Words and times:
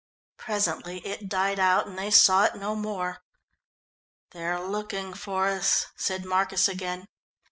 Presently 0.37 1.05
it 1.05 1.29
died 1.29 1.59
out, 1.59 1.85
and 1.85 1.95
they 1.95 2.09
saw 2.09 2.45
it 2.45 2.55
no 2.55 2.73
more. 2.75 3.19
"They're 4.31 4.59
looking 4.59 5.13
for 5.13 5.45
us," 5.45 5.85
said 5.95 6.25
Marcus 6.25 6.67
again. 6.67 7.07